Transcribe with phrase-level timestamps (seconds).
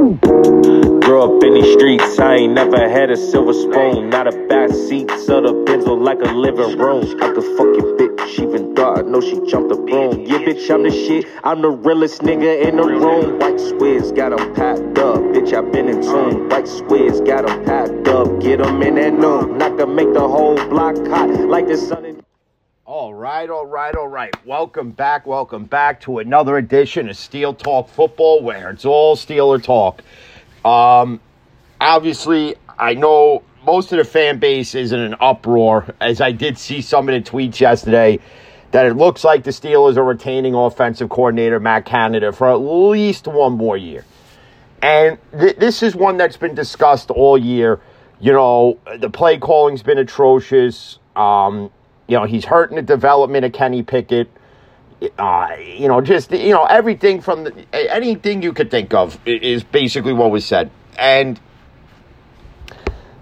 [0.00, 4.08] Grew up in these streets, I ain't never had a silver spoon.
[4.08, 7.04] Not a back seat, so the benzo like a living room.
[7.20, 10.24] I could fuck your bitch, even though I know she jumped the broom.
[10.24, 13.38] Yeah, bitch, I'm the shit, I'm the realest nigga in the room.
[13.40, 16.48] White squares got 'em packed up, bitch, I been in tune.
[16.48, 19.58] White squares got 'em packed up, get 'em in that noon.
[19.58, 22.19] Not gonna make the whole block hot like the sun in
[22.92, 24.34] All right, all right, all right.
[24.44, 29.62] Welcome back, welcome back to another edition of Steel Talk Football, where it's all Steeler
[29.62, 30.02] talk.
[30.64, 31.20] Um,
[31.80, 36.58] obviously, I know most of the fan base is in an uproar, as I did
[36.58, 38.18] see some of the tweets yesterday
[38.72, 43.28] that it looks like the Steelers are retaining offensive coordinator Matt Canada for at least
[43.28, 44.04] one more year.
[44.82, 47.80] And th- this is one that's been discussed all year.
[48.18, 50.98] You know, the play calling's been atrocious.
[51.14, 51.70] Um,
[52.10, 54.28] you know, he's hurting the development of Kenny Pickett.
[55.16, 59.62] Uh, you know, just you know everything from the, anything you could think of is
[59.62, 60.72] basically what was said.
[60.98, 61.38] And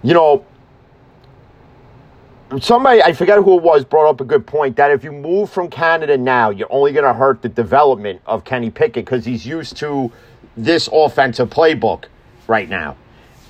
[0.01, 0.43] you know,
[2.59, 5.51] somebody I forget who it was brought up a good point that if you move
[5.51, 9.45] from Canada now, you're only going to hurt the development of Kenny Pickett because he's
[9.45, 10.11] used to
[10.57, 12.05] this offensive playbook
[12.47, 12.97] right now.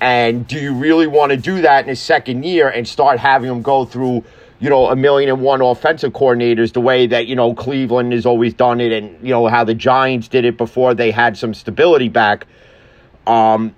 [0.02, 3.50] And do you really want to do that in his second year and start having
[3.50, 4.24] him go through,
[4.60, 8.26] you know, a million and one offensive coordinators the way that, you know, Cleveland has
[8.26, 11.54] always done it and, you know, how the Giants did it before they had some
[11.54, 12.46] stability back.
[13.26, 13.74] Um,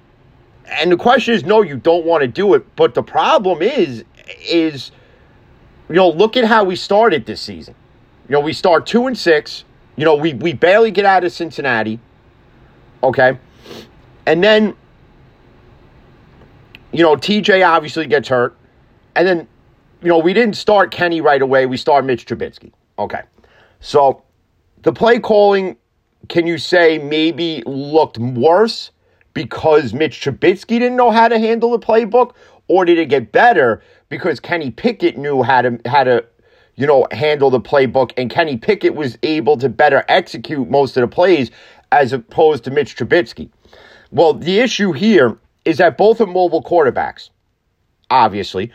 [0.66, 2.76] and the question is, no, you don't want to do it.
[2.76, 4.04] But the problem is,
[4.40, 4.90] is,
[5.88, 7.74] you know, look at how we started this season.
[8.28, 9.64] You know, we start two and six.
[9.96, 12.00] You know, we we barely get out of Cincinnati.
[13.02, 13.38] Okay.
[14.26, 14.74] And then,
[16.92, 18.56] you know, TJ obviously gets hurt.
[19.14, 19.48] And then,
[20.02, 21.66] you know, we didn't start Kenny right away.
[21.66, 22.72] We started Mitch Trubisky.
[22.98, 23.22] Okay.
[23.80, 24.22] So
[24.82, 25.76] the play calling,
[26.28, 28.90] can you say maybe looked worse
[29.34, 32.34] because Mitch Trubisky didn't know how to handle the playbook?
[32.68, 36.24] Or did it get better because Kenny Pickett knew how to how to
[36.76, 41.02] you know handle the playbook and Kenny Pickett was able to better execute most of
[41.02, 41.50] the plays
[41.90, 43.50] as opposed to Mitch Trubisky?
[44.10, 47.30] Well, the issue here is that both are mobile quarterbacks,
[48.10, 48.72] obviously.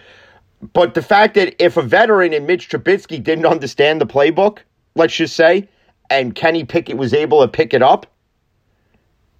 [0.73, 4.59] But the fact that if a veteran in Mitch Trubisky didn't understand the playbook,
[4.95, 5.69] let's just say,
[6.09, 8.07] and Kenny Pickett was able to pick it up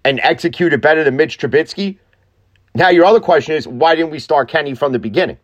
[0.06, 1.98] and execute it better than Mitch Trubisky,
[2.78, 5.40] now, your other question is why didn't we start Kenny from the beginning?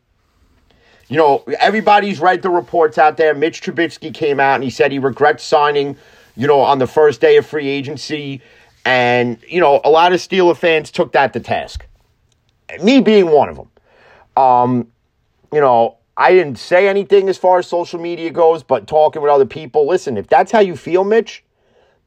[1.07, 3.33] You know, everybody's read the reports out there.
[3.33, 5.97] Mitch Trubisky came out and he said he regrets signing,
[6.35, 8.39] you know, on the first day of free agency.
[8.85, 11.87] And, you know, a lot of Steeler fans took that to task.
[12.83, 13.69] Me being one of them.
[14.37, 14.87] Um,
[15.53, 19.31] you know, I didn't say anything as far as social media goes, but talking with
[19.31, 21.43] other people, listen, if that's how you feel, Mitch,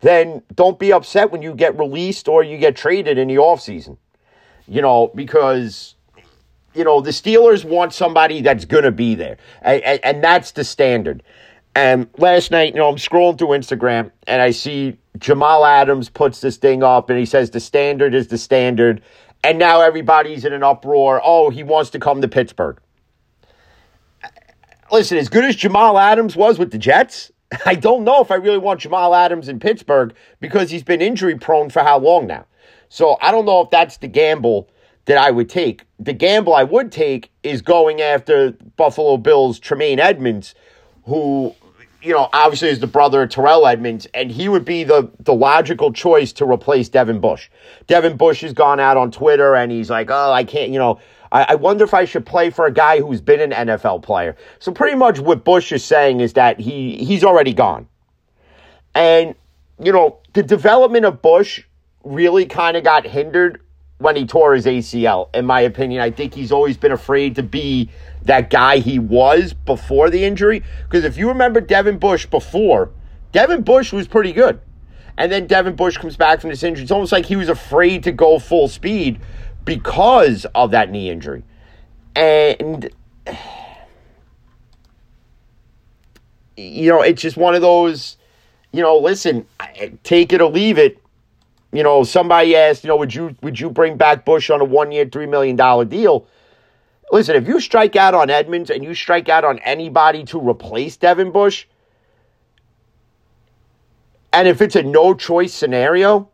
[0.00, 3.96] then don't be upset when you get released or you get traded in the offseason
[4.68, 5.94] you know, because
[6.74, 10.64] you know the Steelers want somebody that's gonna be there, and, and, and, that's the
[10.64, 11.22] standard.
[11.74, 16.40] And last night, you know, I'm scrolling through Instagram and I see Jamal Adams puts
[16.40, 19.02] this thing up, and he says the standard is the standard,
[19.44, 21.20] and now everybody's in an uproar.
[21.22, 22.78] Oh, he wants to come to Pittsburgh.
[24.92, 27.32] Listen, as good as Jamal Adams was with the Jets,
[27.66, 31.36] I don't know if I really want Jamal Adams in Pittsburgh because he's been injury
[31.36, 32.46] prone for how long now.
[32.88, 34.68] So I don't know if that's the gamble
[35.06, 35.84] that I would take.
[35.98, 40.54] The gamble I would take is going after Buffalo Bills Tremaine Edmunds,
[41.04, 41.54] who,
[42.02, 45.34] you know, obviously is the brother of Terrell Edmunds, and he would be the, the
[45.34, 47.48] logical choice to replace Devin Bush.
[47.86, 51.00] Devin Bush has gone out on Twitter and he's like, oh, I can't, you know,
[51.36, 54.36] I, I wonder if I should play for a guy who's been an NFL player.
[54.58, 57.88] So pretty much what Bush is saying is that he he's already gone.
[58.94, 59.34] And,
[59.78, 61.62] you know, the development of Bush
[62.04, 63.60] really kind of got hindered
[63.98, 66.00] when he tore his ACL, in my opinion.
[66.00, 67.90] I think he's always been afraid to be
[68.22, 70.62] that guy he was before the injury.
[70.84, 72.90] Because if you remember Devin Bush before,
[73.32, 74.58] Devin Bush was pretty good.
[75.18, 76.84] And then Devin Bush comes back from this injury.
[76.84, 79.20] It's almost like he was afraid to go full speed
[79.66, 81.42] because of that knee injury.
[82.14, 82.88] And,
[86.56, 88.16] you know, it's just one of those,
[88.72, 89.46] you know, listen,
[90.02, 90.98] take it or leave it
[91.76, 94.64] you know, somebody asked, you know, would you would you bring back Bush on a
[94.64, 96.26] one year, three million dollar deal?
[97.12, 100.96] Listen, if you strike out on Edmunds and you strike out on anybody to replace
[100.96, 101.66] Devin Bush,
[104.32, 106.30] and if it's a no choice scenario,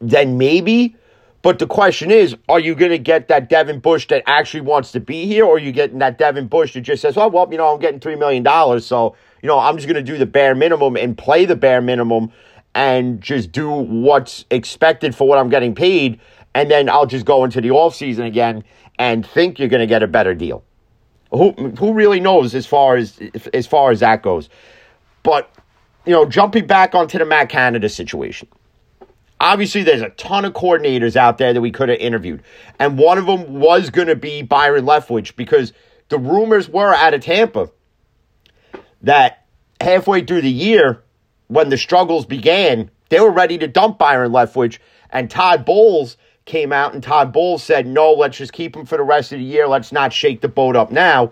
[0.00, 0.96] then maybe.
[1.46, 4.90] But the question is, are you going to get that Devin Bush that actually wants
[4.90, 7.46] to be here, or are you getting that Devin Bush that just says, oh, well,
[7.48, 10.26] you know, I'm getting $3 million, so, you know, I'm just going to do the
[10.26, 12.32] bare minimum and play the bare minimum
[12.74, 16.18] and just do what's expected for what I'm getting paid,
[16.56, 18.64] and then I'll just go into the off season again
[18.98, 20.64] and think you're going to get a better deal.
[21.30, 23.20] Who who really knows as far as
[23.54, 24.48] as far as that goes?
[25.22, 25.48] But
[26.06, 28.48] you know, jumping back onto the Matt Canada situation.
[29.46, 32.42] Obviously, there's a ton of coordinators out there that we could have interviewed,
[32.80, 35.72] and one of them was going to be Byron Leftwich because
[36.08, 37.70] the rumors were out of Tampa
[39.02, 39.44] that
[39.80, 41.04] halfway through the year,
[41.46, 44.78] when the struggles began, they were ready to dump Byron Leftwich,
[45.10, 48.98] and Todd Bowles came out and Todd Bowles said, "No, let's just keep him for
[48.98, 49.68] the rest of the year.
[49.68, 51.30] Let's not shake the boat up now."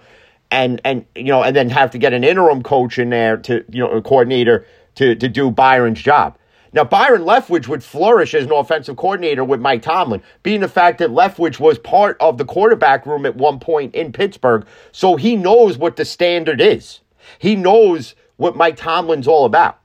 [0.53, 3.65] And and you know, and then have to get an interim coach in there to,
[3.71, 6.39] you know, a coordinator to to do Byron's job.
[6.75, 10.99] Now, Byron Leftwich would flourish as an offensive coordinator with Mike Tomlin, being the fact
[10.99, 15.37] that Leftwich was part of the quarterback room at one point in Pittsburgh, so he
[15.37, 16.99] knows what the standard is.
[17.39, 19.79] He knows what Mike Tomlin's all about.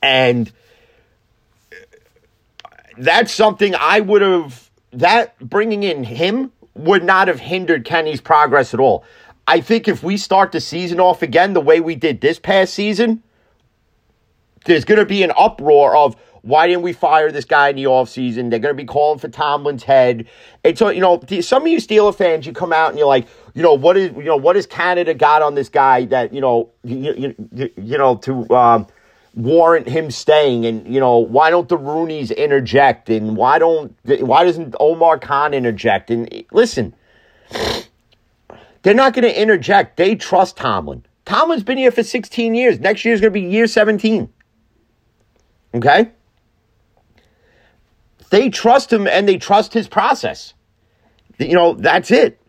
[0.00, 0.52] And
[2.96, 8.72] that's something I would have, that bringing in him would not have hindered Kenny's progress
[8.72, 9.04] at all.
[9.48, 12.72] I think if we start the season off again the way we did this past
[12.72, 13.24] season,
[14.64, 17.84] there's going to be an uproar of why didn't we fire this guy in the
[17.84, 18.50] offseason?
[18.50, 20.26] They're going to be calling for Tomlin's head.
[20.64, 23.26] And so, you know, some of you Steeler fans, you come out and you're like,
[23.54, 26.40] you know, what is, you know, what has Canada got on this guy that, you
[26.40, 28.86] know, you, you, you know, to um,
[29.34, 30.64] warrant him staying?
[30.64, 33.10] And, you know, why don't the Rooneys interject?
[33.10, 36.10] And why don't, why doesn't Omar Khan interject?
[36.10, 36.94] And listen,
[38.82, 39.98] they're not going to interject.
[39.98, 41.04] They trust Tomlin.
[41.26, 42.80] Tomlin's been here for 16 years.
[42.80, 44.32] Next year's going to be year 17.
[45.74, 46.10] Okay?
[48.30, 50.54] They trust him and they trust his process.
[51.38, 52.40] You know, that's it.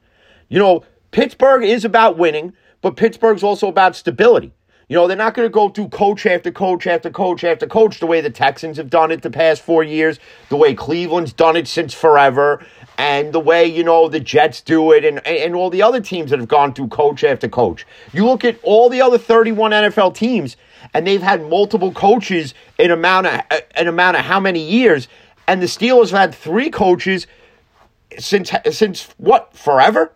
[0.50, 4.54] You know, Pittsburgh is about winning, but Pittsburgh's also about stability.
[4.92, 8.02] You know, they're not going to go through coach after coach after coach after coach
[8.02, 11.56] the way the Texans have done it the past four years, the way Cleveland's done
[11.56, 12.62] it since forever,
[12.98, 16.30] and the way, you know, the Jets do it, and, and all the other teams
[16.32, 17.88] that have gone through coach after coach.
[18.12, 20.58] You look at all the other 31 NFL teams,
[20.94, 23.40] and they've had multiple coaches in amount of
[23.76, 25.08] an amount of how many years,
[25.48, 27.28] and the Steelers have had three coaches
[28.20, 30.12] since since what forever.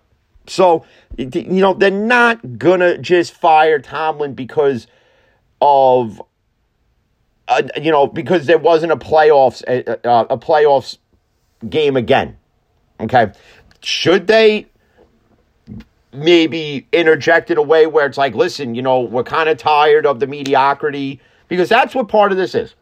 [0.47, 0.86] So
[1.18, 4.88] you know they're not gonna just fire Tomlin because
[5.62, 6.21] of
[7.47, 10.97] uh, you know because there wasn't a playoffs uh, a playoffs
[11.69, 12.38] game again.
[13.00, 13.31] Okay,
[13.81, 14.68] should they
[16.15, 20.06] maybe interject in a way where it's like, listen, you know, we're kind of tired
[20.06, 22.74] of the mediocrity because that's what part of this is.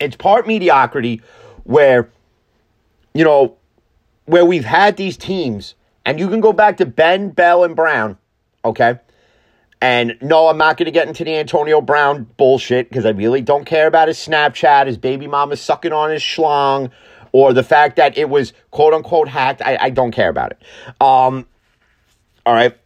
[0.00, 1.22] It's part mediocrity
[1.64, 2.08] where,
[3.14, 3.56] you know,
[4.26, 5.74] where we've had these teams,
[6.04, 8.18] and you can go back to Ben, Bell, and Brown,
[8.64, 9.00] okay?
[9.80, 13.42] And no, I'm not going to get into the Antonio Brown bullshit because I really
[13.42, 16.90] don't care about his Snapchat, his baby mama sucking on his schlong,
[17.32, 19.60] or the fact that it was quote unquote hacked.
[19.62, 20.62] I, I don't care about it.
[21.00, 21.46] Um,
[22.46, 22.76] all right.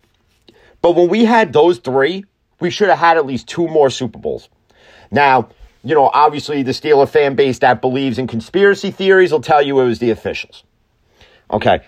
[0.82, 2.24] But when we had those three,
[2.58, 4.48] we should have had at least two more Super Bowls.
[5.10, 5.50] Now,
[5.84, 9.78] you know, obviously the Steeler fan base that believes in conspiracy theories will tell you
[9.80, 10.64] it was the officials.
[11.50, 11.80] Okay.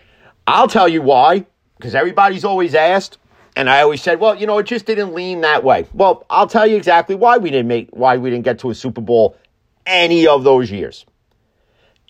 [0.46, 3.18] I'll tell you why, because everybody's always asked,
[3.54, 5.86] and I always said, well, you know, it just didn't lean that way.
[5.92, 8.74] Well, I'll tell you exactly why we didn't make why we didn't get to a
[8.74, 9.36] Super Bowl
[9.86, 11.04] any of those years.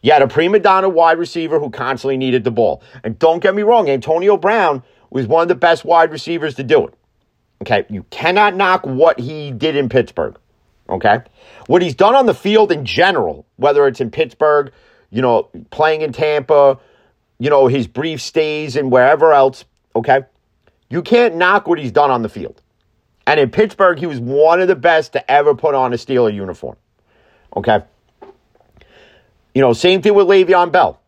[0.02, 2.82] You had a prima donna wide receiver who constantly needed the ball.
[3.04, 6.64] And don't get me wrong, Antonio Brown was one of the best wide receivers to
[6.64, 6.94] do it.
[7.62, 10.37] Okay, you cannot knock what he did in Pittsburgh.
[10.88, 11.21] Okay,
[11.66, 14.73] what he's done on the field in general, whether it's in Pittsburgh,
[15.11, 16.80] you know, playing in Tampa,
[17.42, 19.64] you know, his brief stays and wherever else,
[19.96, 20.20] okay,
[20.88, 22.62] you can't knock what he's done on the field.
[23.26, 26.32] And in Pittsburgh, he was one of the best to ever put on a Steeler
[26.32, 26.76] uniform.
[27.56, 27.82] Okay.
[29.56, 31.00] You know, same thing with Le'Veon Bell.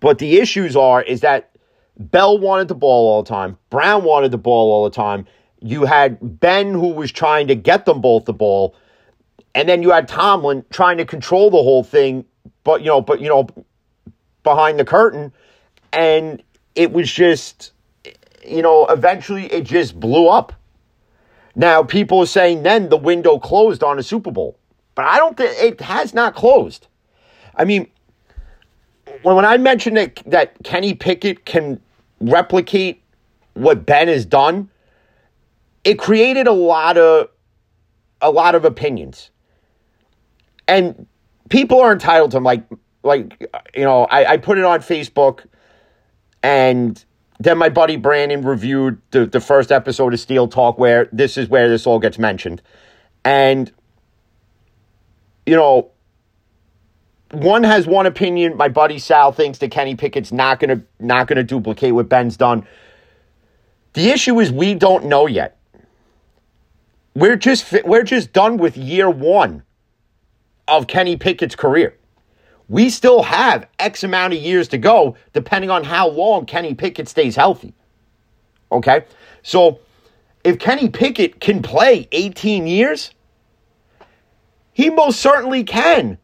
[0.00, 1.50] But the issues are is that
[1.98, 3.58] Bell wanted the ball all the time.
[3.68, 5.26] Brown wanted the ball all the time.
[5.60, 8.74] You had Ben who was trying to get them both the ball.
[9.54, 12.24] And then you had Tomlin trying to control the whole thing,
[12.64, 13.46] but you know, but you know,
[14.42, 15.32] behind the curtain.
[15.92, 16.42] And
[16.74, 17.72] it was just,
[18.46, 20.52] you know, eventually it just blew up.
[21.54, 24.58] Now people are saying then the window closed on a Super Bowl.
[24.94, 26.86] But I don't think it has not closed.
[27.54, 27.90] I mean,
[29.22, 31.80] when, when I mentioned that, that Kenny Pickett can
[32.20, 33.02] replicate
[33.54, 34.70] what Ben has done,
[35.84, 37.28] it created a lot of
[38.20, 39.30] a lot of opinions.
[40.68, 41.06] And
[41.48, 42.38] people are entitled to.
[42.38, 42.64] Like,
[43.02, 43.40] like
[43.74, 45.46] you know, I, I put it on Facebook
[46.42, 47.02] and
[47.38, 51.48] then my buddy Brandon reviewed the, the first episode of Steel Talk where this is
[51.48, 52.62] where this all gets mentioned.
[53.24, 53.72] And,
[55.46, 55.90] you know,
[57.32, 58.56] one has one opinion.
[58.56, 62.66] My buddy Sal thinks that Kenny Pickett's not gonna not gonna duplicate what Ben's done.
[63.94, 65.58] The issue is we don't know yet.
[67.14, 69.64] We're just we're just done with year one
[70.68, 71.96] of Kenny Pickett's career.
[72.72, 77.06] We still have X amount of years to go, depending on how long Kenny Pickett
[77.06, 77.74] stays healthy.
[78.72, 79.04] Okay?
[79.42, 79.80] So
[80.42, 83.12] if Kenny Pickett can play 18 years,
[84.72, 86.16] he most certainly can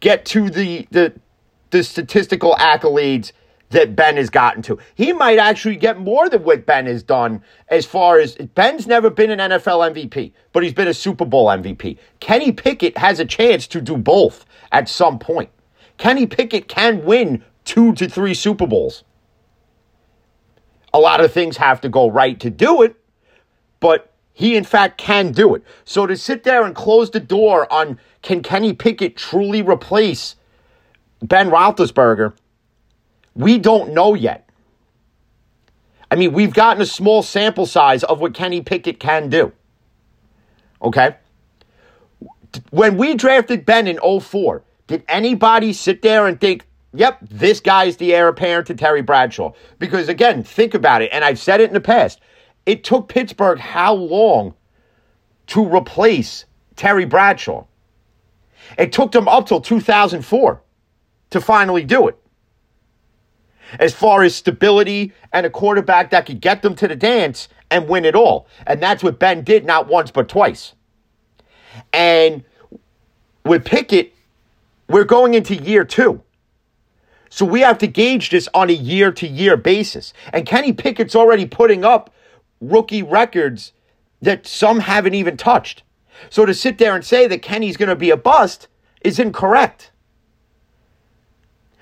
[0.00, 1.12] get to the the
[1.70, 3.30] the statistical accolades
[3.70, 4.78] that Ben has gotten to.
[4.94, 9.10] He might actually get more than what Ben has done as far as Ben's never
[9.10, 11.98] been an NFL MVP, but he's been a Super Bowl MVP.
[12.20, 15.50] Kenny Pickett has a chance to do both at some point.
[15.98, 19.02] Kenny Pickett can win two to three Super Bowls.
[20.94, 22.96] A lot of things have to go right to do it,
[23.80, 25.62] but he in fact can do it.
[25.84, 30.36] So to sit there and close the door on can Kenny Pickett truly replace
[31.22, 32.34] Ben Roethlisberger,
[33.36, 34.48] we don't know yet.
[36.10, 39.52] I mean, we've gotten a small sample size of what Kenny Pickett can do.
[40.80, 41.16] Okay?
[42.70, 47.84] When we drafted Ben in 04, did anybody sit there and think, yep, this guy
[47.84, 49.52] is the heir apparent to Terry Bradshaw?
[49.78, 52.20] Because again, think about it, and I've said it in the past.
[52.64, 54.54] It took Pittsburgh how long
[55.48, 57.64] to replace Terry Bradshaw?
[58.78, 60.62] It took them up till 2004
[61.30, 62.18] to finally do it.
[63.78, 67.88] As far as stability and a quarterback that could get them to the dance and
[67.88, 68.46] win it all.
[68.66, 70.74] And that's what Ben did not once but twice.
[71.92, 72.44] And
[73.44, 74.14] with Pickett,
[74.88, 76.22] we're going into year two.
[77.28, 80.12] So we have to gauge this on a year to year basis.
[80.32, 82.14] And Kenny Pickett's already putting up
[82.60, 83.72] rookie records
[84.22, 85.82] that some haven't even touched.
[86.30, 88.68] So to sit there and say that Kenny's going to be a bust
[89.02, 89.90] is incorrect.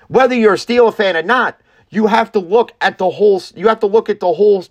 [0.07, 3.67] Whether you're a Steeler fan or not, you have to look at the whole you
[3.67, 4.65] have to look at the whole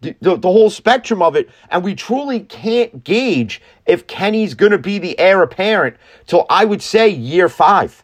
[0.00, 4.78] the, the, whole spectrum of it and we truly can't gauge if Kenny's going to
[4.78, 8.02] be the heir apparent till I would say year 5.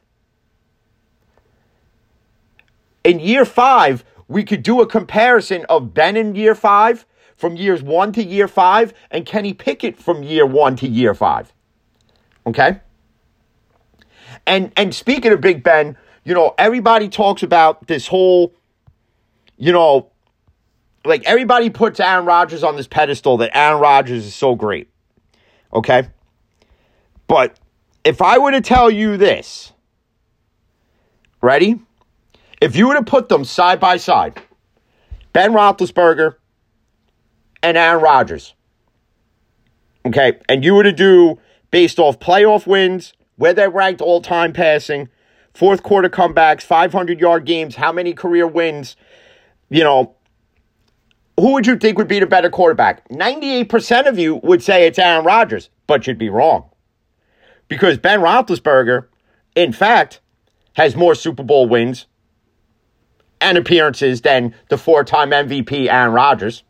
[3.02, 7.82] In year 5, we could do a comparison of Ben in year five from years
[7.82, 11.52] one to year five and Kenny Pickett from year one to year five.
[12.46, 12.80] Okay?
[14.46, 15.96] And and speaking of Big Ben,
[16.28, 18.52] you know, everybody talks about this whole,
[19.56, 20.10] you know,
[21.06, 24.90] like everybody puts Aaron Rodgers on this pedestal that Aaron Rodgers is so great.
[25.72, 26.06] Okay?
[27.28, 27.58] But
[28.04, 29.72] if I were to tell you this,
[31.40, 31.80] ready?
[32.60, 34.38] If you were to put them side by side,
[35.32, 36.34] Ben Roethlisberger
[37.62, 38.52] and Aaron Rodgers,
[40.04, 41.38] okay, and you were to do
[41.70, 45.08] based off playoff wins, where they're ranked all time passing,
[45.58, 48.94] fourth quarter comebacks, 500 yard games, how many career wins,
[49.70, 50.14] you know,
[51.36, 53.08] who would you think would be the better quarterback?
[53.08, 56.70] 98% of you would say it's Aaron Rodgers, but you'd be wrong.
[57.66, 59.06] Because Ben Roethlisberger,
[59.56, 60.20] in fact,
[60.74, 62.06] has more Super Bowl wins
[63.40, 66.62] and appearances than the four time MVP Aaron Rodgers.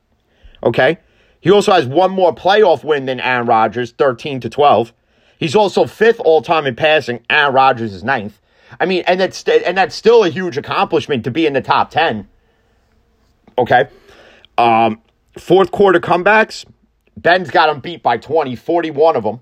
[0.63, 0.97] Okay?
[1.41, 4.95] He also has one more playoff win than Aaron Rodgers, 13 to 12.
[5.39, 7.21] He's also fifth all time in passing.
[7.29, 8.41] Aaron Rodgers is ninth.
[8.81, 11.91] I mean, and that's and that's still a huge accomplishment to be in the top
[11.91, 12.29] 10.
[13.57, 13.89] Okay?
[14.57, 15.01] Um,
[15.37, 16.65] fourth quarter comebacks,
[17.17, 19.41] Ben's got them beat by 20, 41 of them.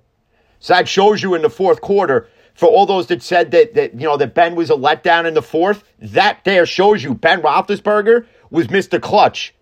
[0.60, 3.94] So that shows you in the fourth quarter for all those that said that that
[3.94, 7.42] you know that Ben was a letdown in the fourth, that there shows you Ben
[7.42, 9.00] Roethlisberger was Mr.
[9.00, 9.54] Clutch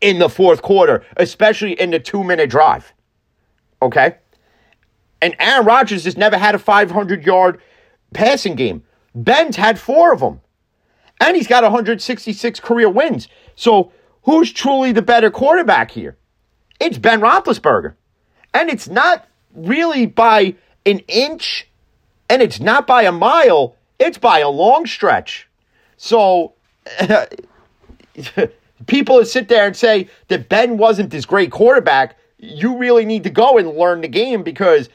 [0.00, 2.92] in the fourth quarter, especially in the two minute drive.
[3.82, 4.16] Okay,
[5.20, 7.60] and Aaron Rodgers has never had a 500 yard
[8.14, 8.84] passing game.
[9.14, 10.40] Ben's had four of them,
[11.20, 13.28] and he's got 166 career wins.
[13.56, 16.16] So who's truly the better quarterback here?
[16.78, 17.94] It's Ben Roethlisberger,
[18.54, 20.54] and it's not really by
[20.86, 21.66] an inch
[22.30, 25.48] and it's not by a mile, it's by a long stretch.
[25.96, 26.54] So
[28.86, 33.24] people that sit there and say that Ben wasn't this great quarterback, you really need
[33.24, 34.88] to go and learn the game because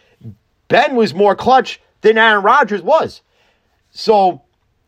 [0.70, 3.22] Ben was more clutch than Aaron Rodgers was.
[3.96, 4.42] So,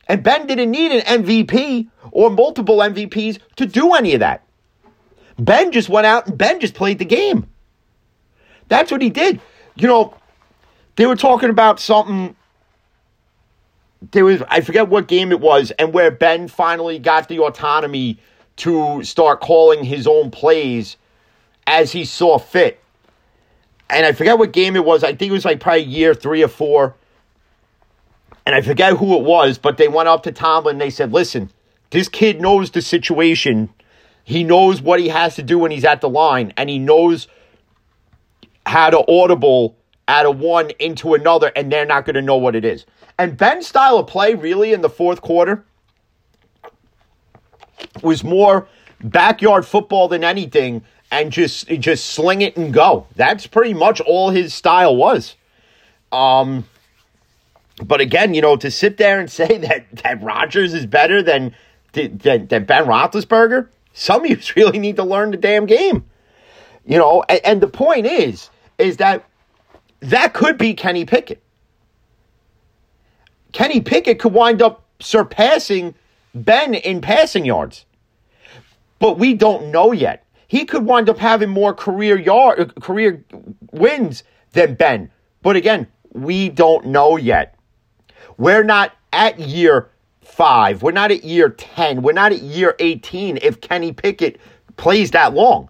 [0.10, 4.44] and Ben didn't need an MVP or multiple MVPs to do any of that.
[5.40, 7.48] Ben just went out and Ben just played the game.
[8.68, 9.40] That's what he did.
[9.76, 10.14] You know,
[10.98, 12.36] they were talking about something.
[14.12, 18.20] There was I forget what game it was, and where Ben finally got the autonomy
[18.58, 20.98] to start calling his own plays
[21.66, 22.82] as he saw fit.
[23.90, 25.04] and I forget what game it was.
[25.04, 26.96] I think it was like probably year three or four.
[28.48, 31.12] And I forget who it was, but they went up to Tomlin and they said,
[31.12, 31.52] listen,
[31.90, 33.68] this kid knows the situation.
[34.24, 37.28] He knows what he has to do when he's at the line, and he knows
[38.66, 39.76] how to audible
[40.08, 42.86] out of one into another, and they're not going to know what it is.
[43.20, 45.66] And Ben's style of play, really, in the fourth quarter,
[48.02, 48.70] was more
[49.04, 53.08] backyard football than anything, and just just sling it and go.
[53.18, 55.36] That's pretty much all his style was.
[56.14, 56.66] Um,
[57.84, 61.56] but again, you know, to sit there and say that that Rodgers is better than
[61.94, 66.06] than, than Ben Roethlisberger, some of you really need to learn the damn game.
[66.86, 69.28] You know, and, and the point is, is that
[70.00, 71.42] that could be Kenny Pickett.
[73.52, 75.96] Kenny Pickett could wind up surpassing
[76.34, 77.86] Ben in passing yards.
[79.00, 80.26] But we don't know yet.
[80.48, 83.24] He could wind up having more career yard career
[83.72, 85.12] wins than Ben.
[85.42, 87.57] But again, we don't know yet.
[88.38, 89.90] We're not at year
[90.22, 90.84] 5.
[90.84, 92.02] We're not at year 10.
[92.02, 94.40] We're not at year 18 if Kenny Pickett
[94.76, 95.70] plays that long.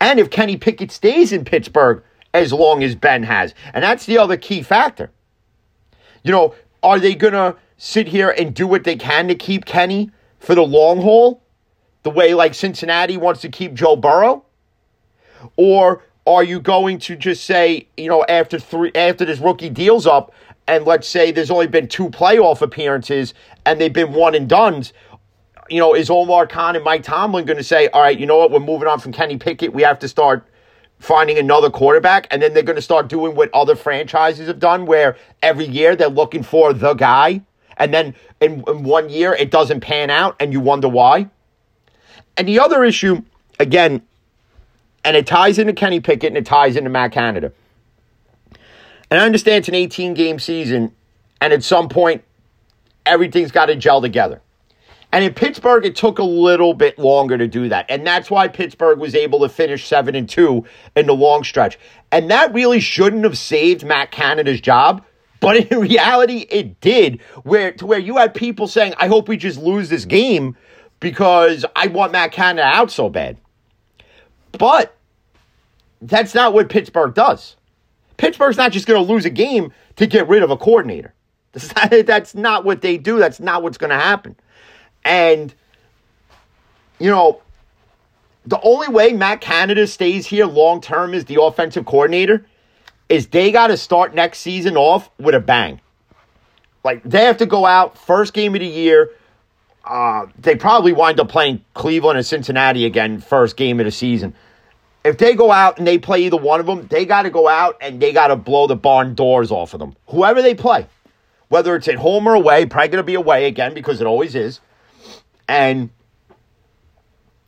[0.00, 2.02] And if Kenny Pickett stays in Pittsburgh
[2.34, 3.54] as long as Ben has.
[3.74, 5.10] And that's the other key factor.
[6.22, 9.64] You know, are they going to sit here and do what they can to keep
[9.64, 11.42] Kenny for the long haul?
[12.02, 14.44] The way like Cincinnati wants to keep Joe Burrow?
[15.56, 20.06] Or are you going to just say, you know, after three after this rookie deal's
[20.06, 20.32] up,
[20.68, 23.34] and let's say there's only been two playoff appearances
[23.66, 24.92] and they've been one and done's,
[25.68, 28.36] you know, is Omar Khan and Mike Tomlin going to say, all right, you know
[28.36, 30.46] what, we're moving on from Kenny Pickett, we have to start
[30.98, 34.84] finding another quarterback, and then they're going to start doing what other franchises have done,
[34.84, 37.40] where every year they're looking for the guy,
[37.76, 41.28] and then in, in one year it doesn't pan out, and you wonder why.
[42.36, 43.22] And the other issue,
[43.60, 44.02] again,
[45.04, 47.52] and it ties into Kenny Pickett and it ties into Matt Canada.
[49.10, 50.92] And I understand it's an 18 game season,
[51.40, 52.24] and at some point,
[53.06, 54.40] everything's got to gel together.
[55.10, 57.86] And in Pittsburgh, it took a little bit longer to do that.
[57.88, 60.64] And that's why Pittsburgh was able to finish 7 and 2
[60.96, 61.78] in the long stretch.
[62.12, 65.02] And that really shouldn't have saved Matt Canada's job.
[65.40, 67.22] But in reality, it did.
[67.42, 70.56] Where to where you had people saying, I hope we just lose this game
[71.00, 73.38] because I want Matt Canada out so bad.
[74.52, 74.94] But
[76.02, 77.56] that's not what Pittsburgh does.
[78.18, 81.14] Pittsburgh's not just going to lose a game to get rid of a coordinator.
[81.52, 83.18] That's not, that's not what they do.
[83.18, 84.36] That's not what's going to happen.
[85.02, 85.52] And,
[86.98, 87.40] you know,
[88.44, 92.44] the only way Matt Canada stays here long term as the offensive coordinator
[93.08, 95.80] is they got to start next season off with a bang.
[96.84, 99.10] Like, they have to go out first game of the year.
[99.84, 104.34] Uh, they probably wind up playing Cleveland and Cincinnati again, first game of the season.
[105.04, 107.48] If they go out and they play either one of them, they got to go
[107.48, 109.94] out and they got to blow the barn doors off of them.
[110.08, 110.86] Whoever they play,
[111.48, 114.34] whether it's at home or away, probably going to be away again because it always
[114.34, 114.60] is
[115.48, 115.90] and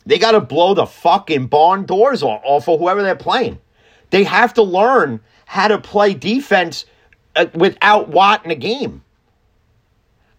[0.07, 3.59] they got to blow the fucking barn doors off, off of whoever they're playing.
[4.09, 6.87] They have to learn how to play defense
[7.37, 9.05] uh, without Watt in a game.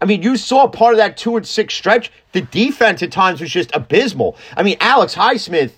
[0.00, 2.10] I mean, you saw part of that two and six stretch.
[2.32, 4.36] The defense at times was just abysmal.
[4.56, 5.72] I mean, Alex Highsmith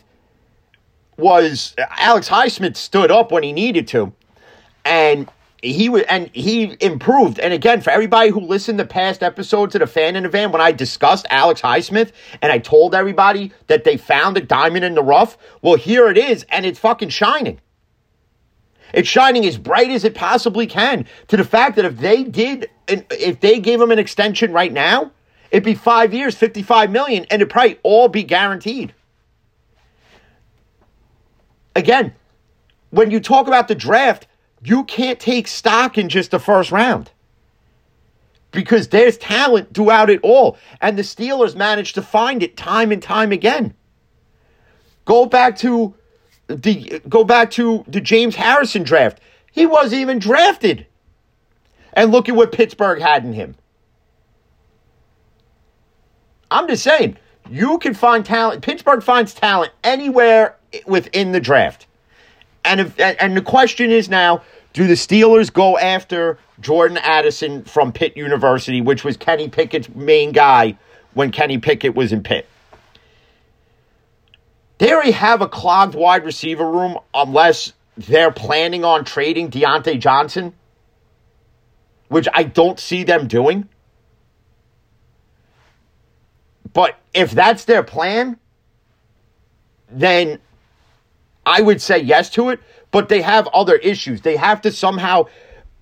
[1.16, 4.12] was Alex Highsmith stood up when he needed to,
[4.84, 5.28] and
[5.62, 7.38] he was and he improved.
[7.38, 10.52] And again, for everybody who listened to past episodes of the fan in the van,
[10.52, 14.94] when I discussed Alex Highsmith and I told everybody that they found a diamond in
[14.94, 17.60] the rough, well, here it is, and it's fucking shining.
[18.92, 21.06] It's shining as bright as it possibly can.
[21.28, 25.10] To the fact that if they did, if they gave him an extension right now,
[25.50, 28.94] it'd be five years, fifty-five million, and it'd probably all be guaranteed.
[31.76, 32.14] Again,
[32.90, 34.26] when you talk about the draft
[34.64, 37.10] you can't take stock in just the first round
[38.50, 40.56] because there's talent throughout it all.
[40.80, 43.74] And the Steelers managed to find it time and time again.
[45.04, 45.94] Go back to
[46.46, 49.20] the go back to the James Harrison draft.
[49.52, 50.86] He wasn't even drafted.
[51.92, 53.54] And look at what Pittsburgh had in him.
[56.50, 57.18] I'm just saying,
[57.50, 58.62] you can find talent.
[58.62, 60.56] Pittsburgh finds talent anywhere
[60.86, 61.86] within the draft.
[62.64, 67.92] And if and the question is now, do the Steelers go after Jordan Addison from
[67.92, 70.76] Pitt University, which was Kenny Pickett's main guy
[71.12, 72.48] when Kenny Pickett was in Pitt?
[74.78, 80.52] They already have a clogged wide receiver room unless they're planning on trading Diontae Johnson,
[82.08, 83.68] which I don't see them doing.
[86.72, 88.36] But if that's their plan,
[89.88, 90.40] then
[91.46, 92.60] I would say yes to it.
[92.94, 94.20] but they have other issues.
[94.20, 95.26] They have to somehow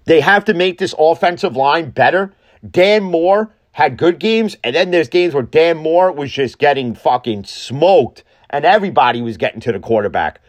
[0.07, 2.33] they have to make this offensive line better.
[2.68, 6.94] Dan Moore had good games, and then there's games where Dan Moore was just getting
[6.94, 10.40] fucking smoked, and everybody was getting to the quarterback.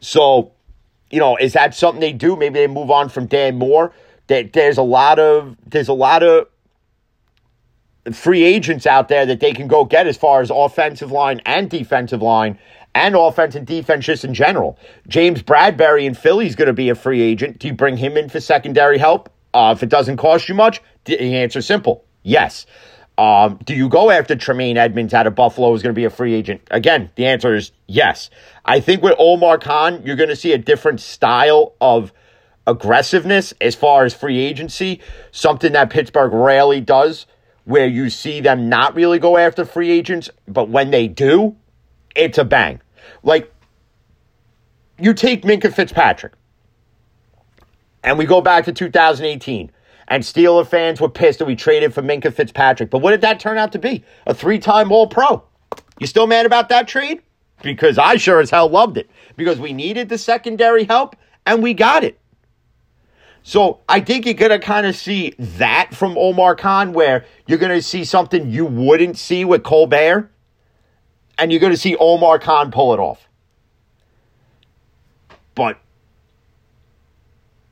[0.00, 0.52] So,
[1.10, 2.36] you know, is that something they do?
[2.36, 3.92] Maybe they move on from Dan Moore.
[4.28, 6.46] There's a lot of there's a lot of
[8.12, 11.68] free agents out there that they can go get as far as offensive line and
[11.68, 12.58] defensive line
[12.94, 14.78] and offense and defense just in general.
[15.08, 17.58] James Bradberry in Philly is going to be a free agent.
[17.58, 19.30] Do you bring him in for secondary help?
[19.54, 22.66] Uh, if it doesn't cost you much, the answer simple yes.
[23.18, 26.10] Um, do you go after Tremaine Edmunds out of Buffalo who's going to be a
[26.10, 26.62] free agent?
[26.70, 28.30] Again, the answer is yes.
[28.64, 32.12] I think with Omar Khan, you're going to see a different style of
[32.66, 35.00] aggressiveness as far as free agency,
[35.30, 37.26] something that Pittsburgh rarely does,
[37.64, 41.56] where you see them not really go after free agents, but when they do,
[42.14, 42.80] it's a bang.
[43.22, 43.52] Like,
[44.98, 46.32] you take Minkah Fitzpatrick,
[48.02, 49.70] and we go back to 2018
[50.08, 52.90] and Steeler fans were pissed that we traded for Minkah Fitzpatrick.
[52.90, 54.04] But what did that turn out to be?
[54.26, 55.44] A three time All Pro.
[55.98, 57.22] You still mad about that trade?
[57.62, 59.08] Because I sure as hell loved it.
[59.36, 62.18] Because we needed the secondary help and we got it.
[63.44, 67.58] So I think you're going to kind of see that from Omar Khan, where you're
[67.58, 70.30] going to see something you wouldn't see with Colbert.
[71.42, 73.28] And you're going to see Omar Khan pull it off.
[75.56, 75.76] But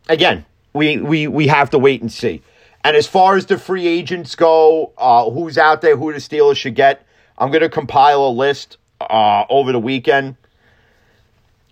[0.09, 2.43] again, we we we have to wait and see.
[2.83, 6.57] And as far as the free agents go, uh, who's out there, who the Steelers
[6.57, 7.07] should get,
[7.39, 10.35] I'm going to compile a list uh, over the weekend.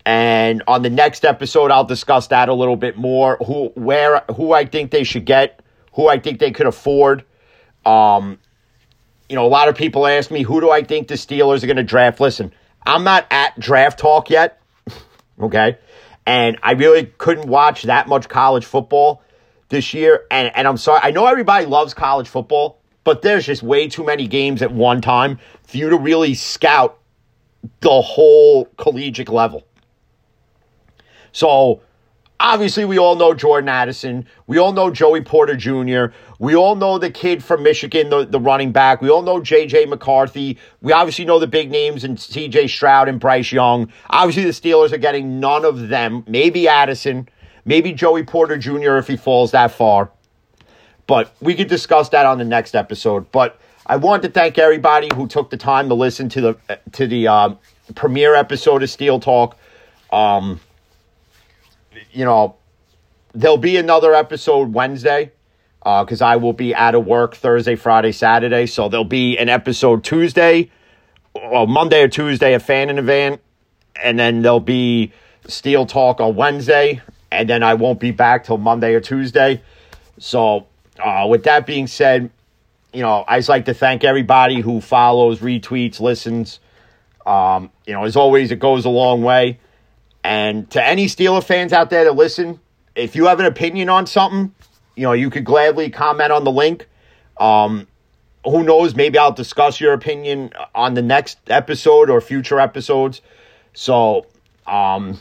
[0.05, 3.35] And on the next episode, I'll discuss that a little bit more.
[3.45, 5.59] Who, where, who I think they should get,
[5.95, 7.25] who I think they could afford.
[7.85, 8.39] Um,
[9.29, 11.67] you know, a lot of people ask me, who do I think the Steelers are
[11.67, 12.19] going to draft?
[12.19, 12.51] Listen,
[12.85, 14.61] I'm not at draft talk yet.
[15.39, 15.77] okay.
[16.25, 19.21] And I really couldn't watch that much college football
[19.69, 20.25] this year.
[20.31, 24.03] And, and I'm sorry, I know everybody loves college football, but there's just way too
[24.03, 26.99] many games at one time for you to really scout
[27.81, 29.63] the whole collegiate level.
[31.31, 31.81] So
[32.39, 34.25] obviously we all know Jordan Addison.
[34.47, 36.13] We all know Joey Porter Jr.
[36.39, 39.01] We all know the kid from Michigan, the, the running back.
[39.01, 39.85] We all know J.J.
[39.85, 40.57] McCarthy.
[40.81, 42.67] We obviously know the big names and C.J.
[42.67, 43.91] Stroud and Bryce Young.
[44.09, 46.23] Obviously the Steelers are getting none of them.
[46.27, 47.27] Maybe Addison.
[47.65, 48.97] Maybe Joey Porter Jr.
[48.97, 50.09] if he falls that far.
[51.07, 53.31] But we could discuss that on the next episode.
[53.31, 57.07] But I want to thank everybody who took the time to listen to the to
[57.07, 57.55] the uh,
[57.95, 59.57] premiere episode of Steel Talk.
[60.11, 60.59] Um,
[62.11, 62.55] you know,
[63.33, 65.31] there'll be another episode Wednesday
[65.79, 68.65] because uh, I will be out of work Thursday, Friday, Saturday.
[68.65, 70.69] So there'll be an episode Tuesday,
[71.33, 73.39] or Monday or Tuesday, a fan in a van,
[74.01, 75.13] and then there'll be
[75.47, 79.61] Steel Talk on Wednesday, and then I won't be back till Monday or Tuesday.
[80.17, 80.67] So,
[80.99, 82.29] uh, with that being said,
[82.93, 86.59] you know, I just like to thank everybody who follows, retweets, listens.
[87.25, 89.59] Um, you know, as always, it goes a long way.
[90.23, 92.59] And to any Steeler fans out there that listen,
[92.95, 94.53] if you have an opinion on something,
[94.95, 96.87] you know, you could gladly comment on the link.
[97.39, 97.87] Um,
[98.43, 98.95] who knows?
[98.95, 103.21] Maybe I'll discuss your opinion on the next episode or future episodes.
[103.73, 104.25] So,
[104.67, 105.19] um,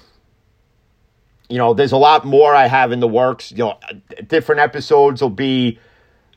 [1.48, 3.52] you know, there's a lot more I have in the works.
[3.52, 3.78] You know,
[4.26, 5.78] different episodes will be,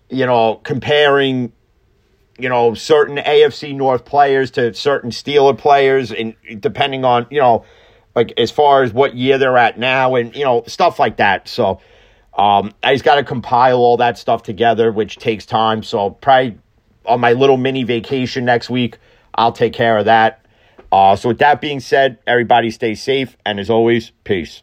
[0.09, 1.51] you know, comparing,
[2.37, 7.65] you know, certain AFC North players to certain Steeler players, and depending on, you know,
[8.15, 11.47] like as far as what year they're at now and you know stuff like that.
[11.47, 11.81] So
[12.37, 15.83] um, i just got to compile all that stuff together which takes time.
[15.83, 16.57] So probably
[17.05, 18.97] on my little mini vacation next week
[19.35, 20.45] i'll take care of that.
[20.91, 24.61] Uh, so with that being said everybody stay safe and as always peace